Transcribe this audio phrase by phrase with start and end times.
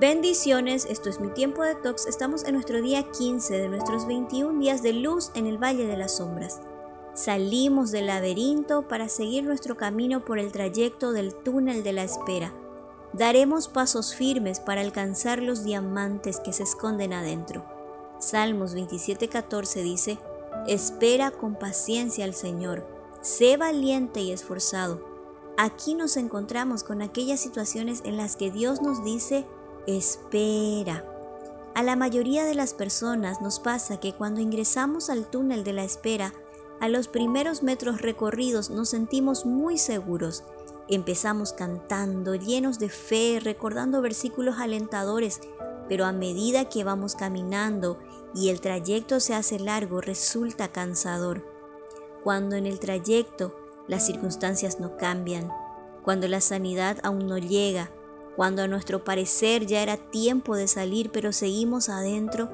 [0.00, 2.06] Bendiciones, esto es mi tiempo de tox.
[2.06, 5.98] Estamos en nuestro día 15 de nuestros 21 días de luz en el Valle de
[5.98, 6.62] las Sombras.
[7.12, 12.54] Salimos del laberinto para seguir nuestro camino por el trayecto del túnel de la espera.
[13.12, 17.62] Daremos pasos firmes para alcanzar los diamantes que se esconden adentro.
[18.18, 20.18] Salmos 27:14 dice,
[20.66, 22.86] Espera con paciencia al Señor,
[23.20, 25.04] sé valiente y esforzado.
[25.58, 29.44] Aquí nos encontramos con aquellas situaciones en las que Dios nos dice,
[29.86, 31.04] espera.
[31.74, 35.84] A la mayoría de las personas nos pasa que cuando ingresamos al túnel de la
[35.84, 36.32] espera,
[36.80, 40.44] a los primeros metros recorridos nos sentimos muy seguros.
[40.88, 45.40] Empezamos cantando, llenos de fe, recordando versículos alentadores,
[45.88, 47.98] pero a medida que vamos caminando
[48.34, 51.44] y el trayecto se hace largo, resulta cansador.
[52.24, 53.54] Cuando en el trayecto
[53.86, 55.50] las circunstancias no cambian,
[56.02, 57.90] cuando la sanidad aún no llega,
[58.40, 62.48] cuando a nuestro parecer ya era tiempo de salir pero seguimos adentro,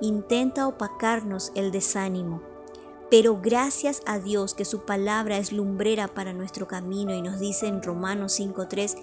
[0.00, 2.42] intenta opacarnos el desánimo
[3.10, 7.66] pero gracias a Dios que su palabra es lumbrera para nuestro camino y nos dice
[7.66, 8.96] en Romanos 5.3,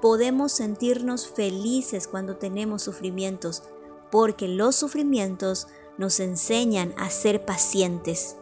[0.00, 3.62] podemos sentirnos felices cuando tenemos sufrimientos,
[4.10, 8.36] porque los sufrimientos nos enseñan a ser pacientes.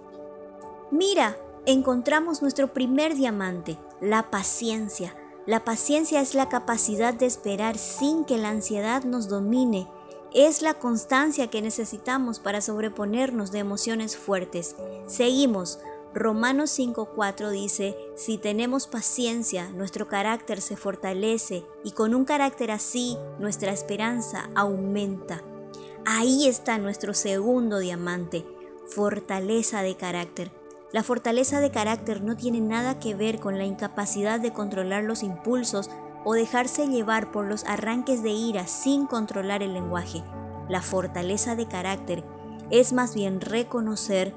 [0.91, 5.15] Mira, encontramos nuestro primer diamante, la paciencia.
[5.47, 9.89] La paciencia es la capacidad de esperar sin que la ansiedad nos domine
[10.35, 14.77] es la constancia que necesitamos para sobreponernos de emociones fuertes.
[15.07, 15.81] Seguimos.
[16.13, 23.17] Romanos 5.4 dice, si tenemos paciencia, nuestro carácter se fortalece y con un carácter así,
[23.39, 25.41] nuestra esperanza aumenta.
[26.05, 28.45] Ahí está nuestro segundo diamante,
[28.89, 30.60] fortaleza de carácter.
[30.93, 35.23] La fortaleza de carácter no tiene nada que ver con la incapacidad de controlar los
[35.23, 35.89] impulsos
[36.25, 40.25] o dejarse llevar por los arranques de ira sin controlar el lenguaje.
[40.69, 42.25] La fortaleza de carácter
[42.71, 44.35] es más bien reconocer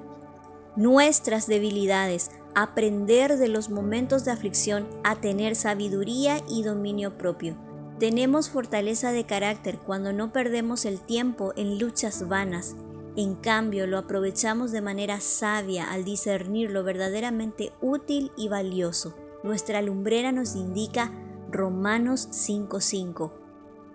[0.75, 7.55] nuestras debilidades, aprender de los momentos de aflicción a tener sabiduría y dominio propio.
[7.99, 12.75] Tenemos fortaleza de carácter cuando no perdemos el tiempo en luchas vanas.
[13.15, 19.13] En cambio, lo aprovechamos de manera sabia al discernir lo verdaderamente útil y valioso.
[19.43, 21.11] Nuestra lumbrera nos indica
[21.51, 23.31] Romanos 5:5.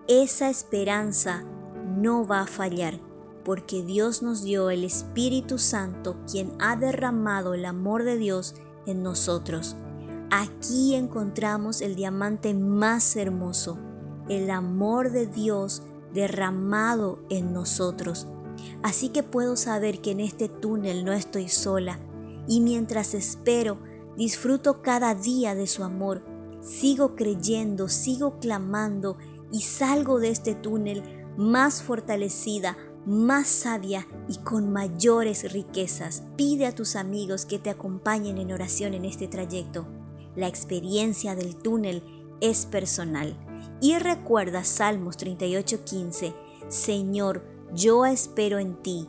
[0.07, 1.43] Esa esperanza
[1.85, 2.99] no va a fallar,
[3.43, 9.03] porque Dios nos dio el Espíritu Santo, quien ha derramado el amor de Dios en
[9.03, 9.75] nosotros.
[10.31, 13.77] Aquí encontramos el diamante más hermoso,
[14.29, 15.81] el amor de Dios
[16.13, 18.27] derramado en nosotros.
[18.83, 21.99] Así que puedo saber que en este túnel no estoy sola
[22.47, 23.79] y mientras espero,
[24.17, 26.23] disfruto cada día de su amor
[26.61, 29.17] sigo creyendo, sigo clamando
[29.51, 31.03] y salgo de este túnel
[31.37, 36.23] más fortalecida, más sabia y con mayores riquezas.
[36.35, 39.87] Pide a tus amigos que te acompañen en oración en este trayecto.
[40.35, 42.03] La experiencia del túnel
[42.41, 43.37] es personal.
[43.81, 46.35] Y recuerda Salmos 38:15,
[46.67, 47.43] Señor,
[47.73, 49.07] yo espero en ti.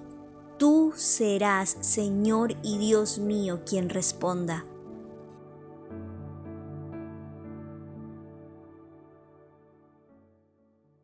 [0.59, 4.67] Tú serás, Señor y Dios mío, quien responda.